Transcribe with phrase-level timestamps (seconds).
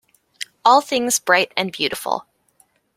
[0.65, 2.25] All things bright and beautiful.